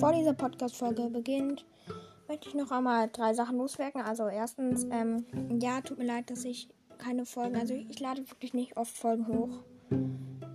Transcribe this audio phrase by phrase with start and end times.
[0.00, 1.66] bevor diese Podcast-Folge beginnt,
[2.26, 4.00] möchte ich noch einmal drei Sachen loswerden.
[4.00, 5.26] Also erstens, ähm,
[5.60, 8.96] ja, tut mir leid, dass ich keine Folgen, also ich, ich lade wirklich nicht oft
[8.96, 9.50] Folgen hoch.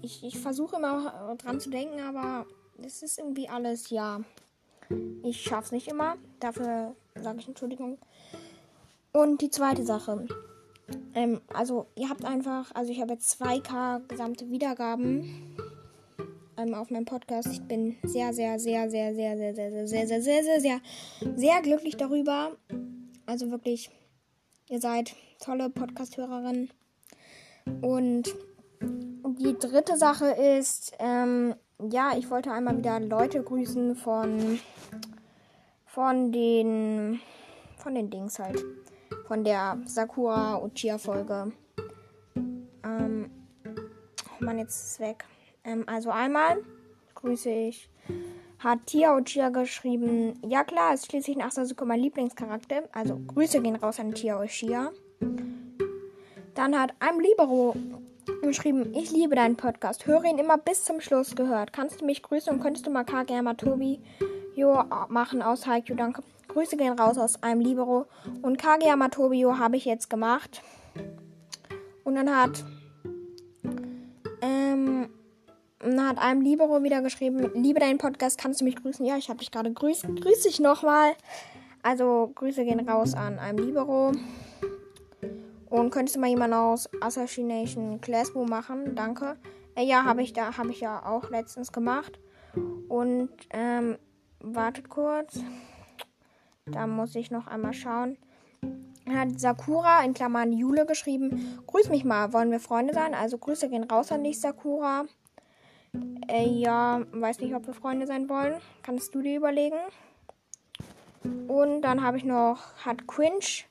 [0.00, 2.46] Ich, ich versuche immer dran zu denken, aber
[2.82, 4.22] es ist irgendwie alles, ja.
[5.22, 6.16] Ich schaffe es nicht immer.
[6.40, 7.98] Dafür sage ich Entschuldigung.
[9.12, 10.26] Und die zweite Sache.
[11.14, 15.58] Ähm, also ihr habt einfach, also ich habe jetzt 2K gesamte Wiedergaben
[16.56, 17.48] auf meinem Podcast.
[17.52, 20.80] Ich bin sehr, sehr, sehr, sehr, sehr, sehr, sehr, sehr, sehr, sehr, sehr, sehr,
[21.36, 22.52] sehr, glücklich darüber.
[23.26, 23.90] Also wirklich,
[24.68, 26.70] ihr seid tolle Podcast-Hörerinnen.
[27.82, 28.34] Und
[29.38, 31.54] die dritte Sache ist, ähm,
[31.90, 34.58] ja, ich wollte einmal wieder Leute grüßen von,
[35.84, 37.20] von den,
[37.76, 38.64] von den Dings halt.
[39.26, 41.52] Von der Sakura Uchiha Folge.
[42.84, 43.30] Ähm,
[44.30, 45.26] oh Mann, jetzt ist es weg.
[45.66, 46.62] Ähm, also einmal
[47.14, 47.90] grüße ich.
[48.58, 50.40] Hat Tia Uchiha geschrieben.
[50.46, 52.84] Ja klar, ist schließlich nach Sasuke mein Lieblingscharakter.
[52.92, 54.92] Also Grüße gehen raus an Tia Uchiha.
[56.54, 57.76] Dann hat einem Libero
[58.40, 60.06] geschrieben, ich liebe deinen Podcast.
[60.06, 61.74] Höre ihn immer bis zum Schluss gehört.
[61.74, 64.00] Kannst du mich grüßen und könntest du mal Kageyama Tobi
[64.56, 66.22] Jo machen aus Haikyuu, danke.
[66.48, 68.06] Grüße gehen raus aus einem Libero.
[68.40, 70.62] Und Kageyama Tobio habe ich jetzt gemacht.
[72.04, 72.64] Und dann hat
[76.06, 79.04] hat einem Libero wieder geschrieben, liebe deinen Podcast, kannst du mich grüßen?
[79.04, 80.06] Ja, ich habe dich gerade grüßt.
[80.20, 81.14] Grüß dich nochmal.
[81.82, 84.12] Also Grüße gehen raus an einem Libero.
[85.68, 88.94] Und könntest du mal jemanden aus Assassination Classroom machen?
[88.94, 89.36] Danke.
[89.74, 92.18] Äh, ja, habe ich da, habe ich ja auch letztens gemacht.
[92.88, 93.98] Und ähm,
[94.40, 95.40] wartet kurz.
[96.66, 98.16] Da muss ich noch einmal schauen.
[99.08, 101.60] Hat Sakura in Klammern Jule geschrieben.
[101.66, 103.14] Grüß mich mal, wollen wir Freunde sein?
[103.14, 105.04] Also Grüße gehen raus an dich, Sakura.
[106.28, 108.54] Äh, ja, weiß nicht, ob wir Freunde sein wollen.
[108.82, 109.76] Kannst du dir überlegen.
[111.48, 113.66] Und dann habe ich noch, hat Quinch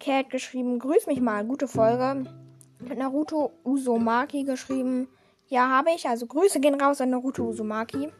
[0.00, 2.24] Cat geschrieben, grüß mich mal, gute Folge.
[2.88, 5.08] Hat Naruto Uzumaki geschrieben,
[5.48, 8.10] ja, habe ich, also Grüße gehen raus an Naruto Uzumaki.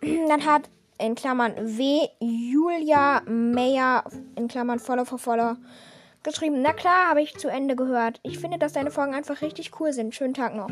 [0.00, 4.04] Dann hat in Klammern W Julia Meyer
[4.36, 5.56] in Klammern Follow for Follow
[6.22, 8.20] geschrieben, na klar, habe ich zu Ende gehört.
[8.22, 10.14] Ich finde, dass deine Folgen einfach richtig cool sind.
[10.14, 10.70] Schönen Tag noch.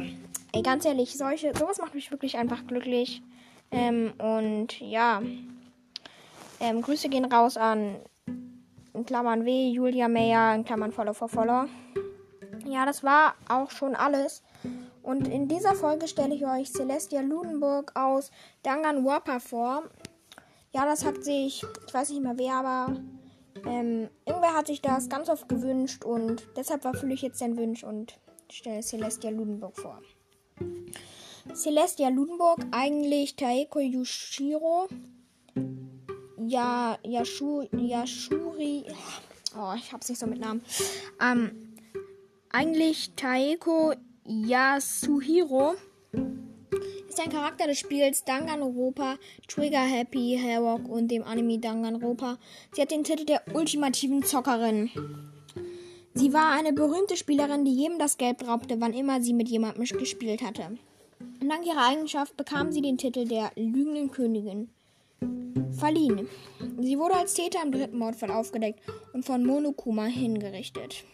[0.52, 3.22] Ey, ganz ehrlich, solche, sowas macht mich wirklich einfach glücklich.
[3.70, 5.22] Ähm, und ja.
[6.58, 7.96] Ähm, Grüße gehen raus an
[8.94, 11.66] in Klammern W, Julia Meyer, in Klammern Follow for Follow.
[12.66, 14.42] Ja, das war auch schon alles.
[15.02, 18.30] Und in dieser Folge stelle ich euch Celestia Ludenburg aus
[18.62, 19.84] Danganronpa vor.
[20.72, 22.96] Ja, das hat sich, ich weiß nicht mehr wer, aber
[23.66, 27.82] ähm, irgendwer hat sich das ganz oft gewünscht und deshalb erfülle ich jetzt den Wunsch
[27.82, 28.18] und
[28.50, 30.00] stelle Celestia Ludenburg vor.
[31.54, 34.88] Celestia Ludenburg, eigentlich Taeko Yushiro.
[36.38, 38.84] Ja, Yashu, Yashuri.
[39.56, 40.62] Oh, ich hab's nicht so mit Namen.
[41.21, 41.75] Ähm,
[42.50, 43.94] eigentlich Taeko
[44.25, 45.75] Yasuhiro
[47.09, 49.16] ist ein Charakter des Spiels Danganronpa,
[49.48, 52.38] Trigger Happy, Hellrock und dem Anime Danganronpa.
[52.72, 54.91] Sie hat den Titel der ultimativen Zockerin.
[56.15, 59.84] Sie war eine berühmte Spielerin, die jedem das Geld raubte, wann immer sie mit jemandem
[59.84, 60.78] gespielt hatte.
[61.41, 64.71] Und dank ihrer Eigenschaft bekam sie den Titel der lügenden Königin
[65.72, 66.28] verliehen.
[66.81, 68.81] Sie wurde als Täter im dritten Mordfall aufgedeckt
[69.12, 71.04] und von Monokuma hingerichtet.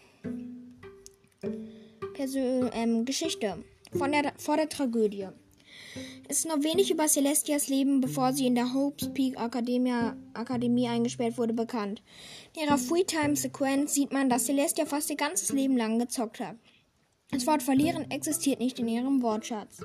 [2.13, 3.63] Persön ähm, Geschichte
[3.97, 5.27] von der, vor der Tragödie.
[6.29, 11.37] Ist noch wenig über Celestias Leben, bevor sie in der Hopes Peak Academia, Akademie eingesperrt
[11.37, 12.01] wurde, bekannt.
[12.53, 16.57] In ihrer Freetime-Sequenz sieht man, dass Celestia fast ihr ganzes Leben lang gezockt hat.
[17.31, 19.79] Das Wort verlieren existiert nicht in ihrem Wortschatz.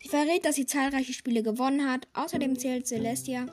[0.00, 2.06] Sie verrät, dass sie zahlreiche Spiele gewonnen hat.
[2.12, 3.46] Außerdem zählt Celestia,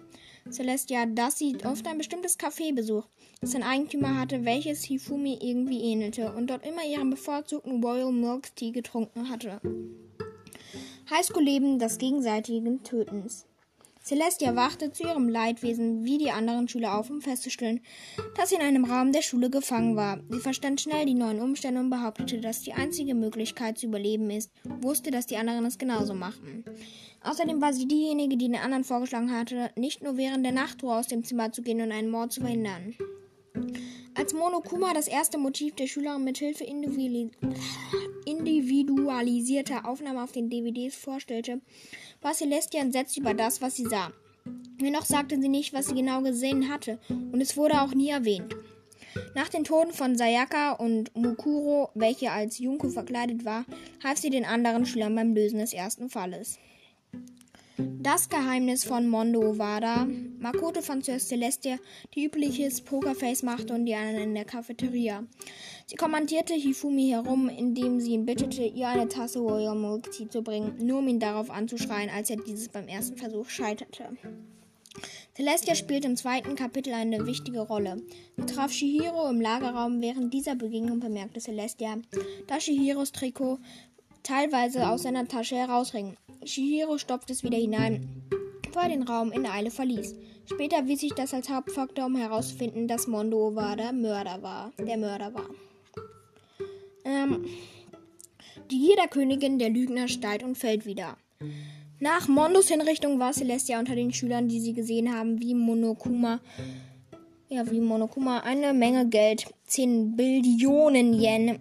[0.51, 3.09] Celestia, dass sie oft ein bestimmtes Café besucht,
[3.41, 8.55] das ein Eigentümer hatte, welches Hifumi irgendwie ähnelte und dort immer ihren bevorzugten Royal Milk
[8.55, 9.59] Tea getrunken hatte.
[11.09, 13.45] Highschool-Leben des gegenseitigen Tötens.
[14.03, 17.81] Celestia wachte zu ihrem Leidwesen wie die anderen Schüler auf, um festzustellen,
[18.35, 20.19] dass sie in einem Raum der Schule gefangen war.
[20.29, 24.51] Sie verstand schnell die neuen Umstände und behauptete, dass die einzige Möglichkeit zu überleben ist,
[24.63, 26.63] wusste, dass die anderen es genauso machten.
[27.23, 31.07] Außerdem war sie diejenige, die den anderen vorgeschlagen hatte, nicht nur während der Nachtruhe aus
[31.07, 32.95] dem Zimmer zu gehen und einen Mord zu verhindern.
[34.17, 36.63] Als Monokuma das erste Motiv der Schülerin mit Hilfe
[38.25, 41.59] individualisierter Aufnahmen auf den DVDs vorstellte,
[42.21, 44.13] war Celestia entsetzt über das, was sie sah.
[44.79, 48.55] Dennoch sagte sie nicht, was sie genau gesehen hatte, und es wurde auch nie erwähnt.
[49.33, 53.65] Nach den Toten von Sayaka und Mukuro, welche als Junko verkleidet war,
[54.03, 56.57] half sie den anderen Schülern beim Lösen des ersten Falles.
[57.77, 60.07] Das Geheimnis von Mondo Ovada.
[60.39, 61.77] Makoto fand zuerst Celestia,
[62.13, 65.25] die übliches Pokerface machte und die anderen in der Cafeteria.
[65.85, 70.41] Sie kommandierte Hifumi herum, indem sie ihn bittete, ihr eine Tasse Royal Milk Tea zu
[70.41, 74.09] bringen, nur um ihn darauf anzuschreien, als er dieses beim ersten Versuch scheiterte.
[75.35, 78.01] Celestia spielt im zweiten Kapitel eine wichtige Rolle.
[78.37, 80.01] Sie traf Shihiro im Lagerraum.
[80.01, 81.97] Während dieser Begegnung bemerkte Celestia,
[82.47, 83.59] dass Shihiros Trikot
[84.23, 86.15] teilweise aus seiner Tasche herausring.
[86.45, 88.07] Shihiro stopfte es wieder hinein,
[88.61, 90.15] bevor den Raum in Eile verließ.
[90.45, 94.71] Später wies sich das als Hauptfaktor, um herauszufinden, dass Mondo war der Mörder war.
[94.77, 95.49] Der Mörder war.
[97.03, 97.45] Ähm,
[98.69, 101.17] die Gier der Königin der Lügner steigt und fällt wieder.
[101.99, 106.39] Nach Mondos Hinrichtung war Celestia unter den Schülern, die sie gesehen haben, wie Monokuma,
[107.49, 111.59] ja, wie Monokuma eine Menge Geld, 10 Billionen Yen,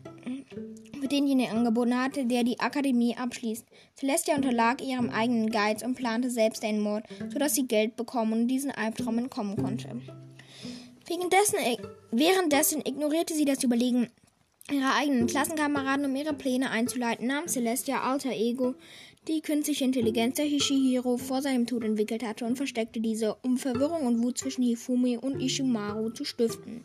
[1.05, 3.67] für denjenigen angeboten hatte, der die Akademie abschließt.
[3.95, 8.49] Celestia unterlag ihrem eigenen Geiz und plante selbst einen Mord, sodass sie Geld bekommen und
[8.49, 10.01] diesen Albtraum entkommen konnte.
[11.06, 11.59] Währenddessen,
[12.11, 14.09] währenddessen ignorierte sie das Überlegen
[14.73, 18.75] ihrer eigenen Klassenkameraden, um ihre Pläne einzuleiten, nahm Celestia alter Ego
[19.29, 24.07] die künstliche Intelligenz der Hishihiro vor seinem Tod entwickelt hatte und versteckte diese, um Verwirrung
[24.07, 26.83] und Wut zwischen Hifumi und Ishimaru zu stiften.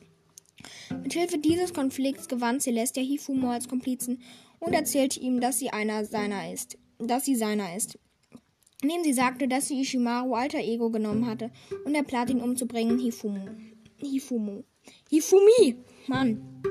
[1.04, 4.22] Mithilfe dieses Konflikts gewann Celestia Hifumo als Komplizen
[4.60, 7.98] und erzählte ihm, dass sie einer seiner ist, dass sie seiner ist.
[8.82, 11.52] Indem sie sagte, dass sie Ishimaru alter Ego genommen hatte
[11.86, 13.50] und er plante ihn umzubringen, Hifumo.
[13.98, 14.64] Hifumo.
[15.10, 15.76] Hifumi!
[16.08, 16.62] Mann!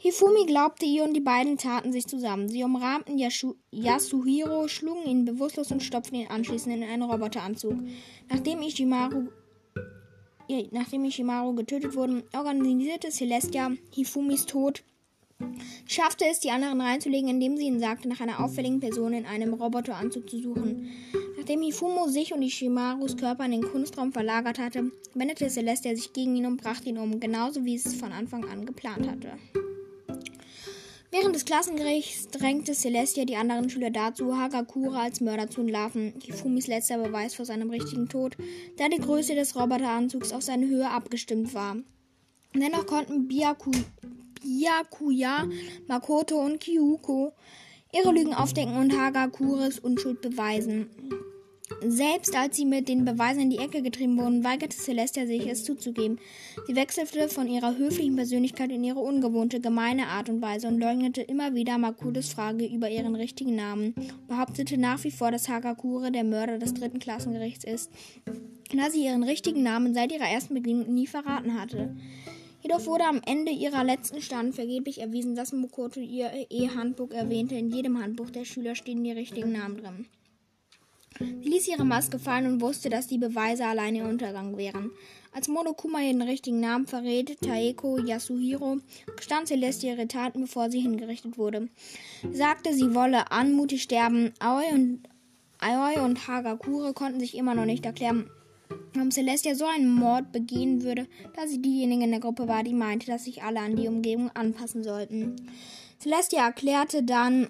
[0.00, 2.48] Hifumi glaubte ihr und die beiden taten sich zusammen.
[2.48, 7.74] Sie umrahmten Yashu Yasuhiro, schlugen ihn bewusstlos und stopften ihn anschließend in einen Roboteranzug.
[8.28, 9.28] Nachdem Ishimaru
[10.70, 14.82] nachdem Ishimaru getötet wurde, organisierte Celestia Hifumis Tod.
[15.86, 19.54] Schaffte es, die anderen reinzulegen, indem sie ihnen sagte, nach einer auffälligen Person in einem
[19.54, 20.90] Roboteranzug zu suchen.
[21.36, 26.34] Nachdem Hifumo sich und Ishimarus Körper in den Kunstraum verlagert hatte, wendete Celestia sich gegen
[26.34, 29.32] ihn und brachte ihn um, genauso wie es von Anfang an geplant hatte.
[31.10, 36.12] Während des Klassengerichts drängte Celestia die anderen Schüler dazu, Hagakura als Mörder zu entlarven.
[36.22, 38.36] Hifumis letzter Beweis vor seinem richtigen Tod,
[38.76, 41.76] da die Größe des Roboteranzugs auf seine Höhe abgestimmt war.
[42.54, 43.70] Dennoch konnten Byaku,
[44.42, 45.48] Byakuya,
[45.86, 47.32] Makoto und Kyuko
[47.92, 50.90] ihre Lügen aufdecken und Hagakuras Unschuld beweisen.
[51.80, 55.62] Selbst als sie mit den Beweisen in die Ecke getrieben wurden, weigerte Celestia sich, es
[55.62, 56.18] zuzugeben.
[56.66, 61.22] Sie wechselte von ihrer höflichen Persönlichkeit in ihre ungewohnte, gemeine Art und Weise und leugnete
[61.22, 63.94] immer wieder Makudes Frage über ihren richtigen Namen,
[64.26, 67.92] behauptete nach wie vor, dass Hagakure der Mörder des dritten Klassengerichts ist,
[68.74, 71.94] da sie ihren richtigen Namen seit ihrer ersten Begegnung nie verraten hatte.
[72.60, 77.54] Jedoch wurde am Ende ihrer letzten Stand vergeblich erwiesen, dass Mokoto ihr E-Handbuch erwähnte.
[77.54, 80.06] In jedem Handbuch der Schüler stehen die richtigen Namen drin.
[81.18, 84.90] Sie ließ ihre Maske fallen und wusste, dass die Beweise allein ihr Untergang wären.
[85.32, 88.78] Als Monokuma ihren richtigen Namen verrät, Taeko Yasuhiro,
[89.16, 91.68] gestand Celeste ihre Taten, bevor sie hingerichtet wurde.
[92.22, 94.32] Sie sagte, sie wolle anmutig sterben.
[94.38, 95.02] Aoi und,
[95.60, 98.30] Aoi und Hagakure konnten sich immer noch nicht erklären,
[98.94, 101.06] warum Celestia so einen Mord begehen würde,
[101.36, 104.30] da sie diejenige in der Gruppe war, die meinte, dass sich alle an die Umgebung
[104.30, 105.36] anpassen sollten.
[106.00, 107.48] Celestia erklärte dann,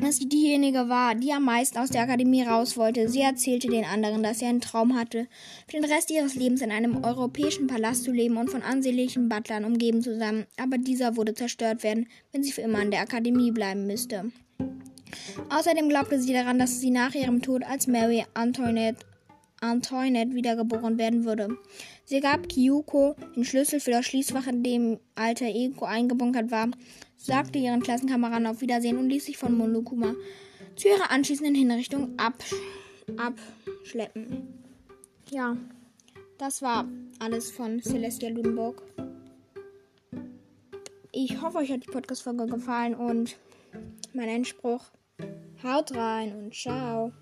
[0.00, 3.08] dass sie diejenige war, die am meisten aus der Akademie raus wollte.
[3.08, 5.28] Sie erzählte den anderen, dass sie einen Traum hatte,
[5.68, 9.64] für den Rest ihres Lebens in einem europäischen Palast zu leben und von ansehnlichen Butlern
[9.64, 10.46] umgeben zu sein.
[10.56, 14.32] Aber dieser würde zerstört werden, wenn sie für immer an der Akademie bleiben müsste.
[15.48, 19.04] Außerdem glaubte sie daran, dass sie nach ihrem Tod als Mary Antoinette,
[19.60, 21.48] Antoinette wiedergeboren werden würde.
[22.04, 26.70] Sie gab Kyuko den Schlüssel für das Schließfach, in dem alter Ego eingebunkert war,
[27.16, 30.14] sagte ihren Klassenkameraden auf Wiedersehen und ließ sich von Monokuma
[30.76, 32.54] zu ihrer anschließenden Hinrichtung absch
[33.16, 34.48] abschleppen.
[35.30, 35.56] Ja,
[36.38, 36.86] das war
[37.18, 38.82] alles von Celestia Ludenburg.
[41.12, 43.36] Ich hoffe, euch hat die Podcast-Folge gefallen und
[44.14, 44.84] mein Endspruch.
[45.62, 47.12] Haut rein und ciao.